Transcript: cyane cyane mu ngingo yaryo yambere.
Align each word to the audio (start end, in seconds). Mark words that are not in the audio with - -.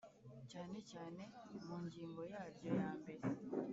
cyane 0.51 0.77
cyane 0.91 1.21
mu 1.65 1.75
ngingo 1.85 2.21
yaryo 2.33 2.69
yambere. 2.81 3.23